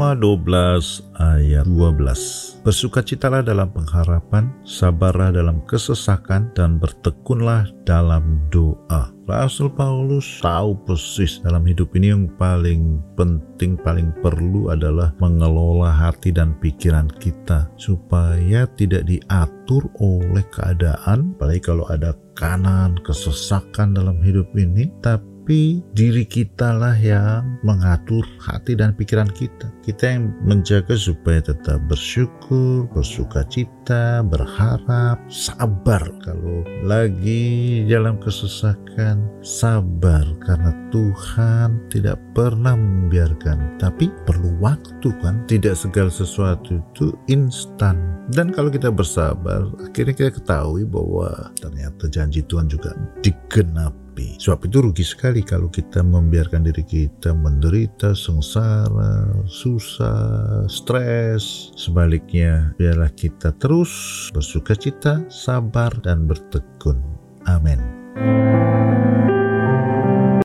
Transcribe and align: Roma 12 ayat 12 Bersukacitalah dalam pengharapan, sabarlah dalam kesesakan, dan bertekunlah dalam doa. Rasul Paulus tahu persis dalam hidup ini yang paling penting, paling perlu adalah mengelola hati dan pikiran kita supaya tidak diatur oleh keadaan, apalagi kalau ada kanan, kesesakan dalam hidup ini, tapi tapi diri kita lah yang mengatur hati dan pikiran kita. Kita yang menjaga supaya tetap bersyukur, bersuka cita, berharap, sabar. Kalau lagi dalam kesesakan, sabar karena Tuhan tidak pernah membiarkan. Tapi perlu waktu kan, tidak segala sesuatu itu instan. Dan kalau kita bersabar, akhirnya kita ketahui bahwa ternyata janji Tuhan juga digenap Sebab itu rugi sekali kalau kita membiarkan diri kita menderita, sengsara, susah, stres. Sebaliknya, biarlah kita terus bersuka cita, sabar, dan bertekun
Roma 0.00 0.16
12 0.16 1.12
ayat 1.20 1.68
12 1.68 2.64
Bersukacitalah 2.64 3.44
dalam 3.44 3.68
pengharapan, 3.68 4.48
sabarlah 4.64 5.28
dalam 5.28 5.60
kesesakan, 5.68 6.48
dan 6.56 6.80
bertekunlah 6.80 7.68
dalam 7.84 8.40
doa. 8.48 9.12
Rasul 9.28 9.68
Paulus 9.68 10.40
tahu 10.40 10.72
persis 10.88 11.44
dalam 11.44 11.68
hidup 11.68 11.92
ini 12.00 12.16
yang 12.16 12.32
paling 12.40 13.04
penting, 13.12 13.76
paling 13.76 14.08
perlu 14.24 14.72
adalah 14.72 15.12
mengelola 15.20 15.92
hati 15.92 16.32
dan 16.32 16.56
pikiran 16.64 17.12
kita 17.20 17.68
supaya 17.76 18.64
tidak 18.80 19.04
diatur 19.04 19.84
oleh 20.00 20.48
keadaan, 20.48 21.36
apalagi 21.36 21.60
kalau 21.60 21.84
ada 21.92 22.16
kanan, 22.40 22.96
kesesakan 23.04 23.92
dalam 23.92 24.16
hidup 24.24 24.48
ini, 24.56 24.88
tapi 25.04 25.29
tapi 25.50 25.82
diri 25.98 26.22
kita 26.22 26.70
lah 26.78 26.94
yang 26.94 27.58
mengatur 27.66 28.22
hati 28.38 28.78
dan 28.78 28.94
pikiran 28.94 29.26
kita. 29.34 29.66
Kita 29.82 30.06
yang 30.06 30.30
menjaga 30.46 30.94
supaya 30.94 31.42
tetap 31.42 31.82
bersyukur, 31.90 32.86
bersuka 32.94 33.42
cita, 33.50 34.22
berharap, 34.22 35.18
sabar. 35.26 36.06
Kalau 36.22 36.62
lagi 36.86 37.82
dalam 37.90 38.22
kesesakan, 38.22 39.26
sabar 39.42 40.22
karena 40.46 40.70
Tuhan 40.94 41.82
tidak 41.90 42.22
pernah 42.30 42.78
membiarkan. 42.78 43.74
Tapi 43.82 44.06
perlu 44.30 44.54
waktu 44.62 45.10
kan, 45.18 45.50
tidak 45.50 45.74
segala 45.74 46.14
sesuatu 46.14 46.78
itu 46.78 47.10
instan. 47.26 48.22
Dan 48.30 48.54
kalau 48.54 48.70
kita 48.70 48.94
bersabar, 48.94 49.66
akhirnya 49.82 50.14
kita 50.14 50.30
ketahui 50.30 50.86
bahwa 50.86 51.50
ternyata 51.58 52.06
janji 52.06 52.46
Tuhan 52.46 52.70
juga 52.70 52.94
digenap 54.20 54.40
Sebab 54.40 54.60
itu 54.66 54.78
rugi 54.82 55.04
sekali 55.04 55.40
kalau 55.44 55.68
kita 55.72 56.04
membiarkan 56.04 56.66
diri 56.66 56.84
kita 56.84 57.32
menderita, 57.32 58.12
sengsara, 58.12 59.30
susah, 59.48 60.64
stres. 60.68 61.72
Sebaliknya, 61.76 62.74
biarlah 62.76 63.12
kita 63.14 63.54
terus 63.56 64.28
bersuka 64.34 64.76
cita, 64.76 65.24
sabar, 65.30 65.92
dan 66.04 66.28
bertekun 66.28 67.00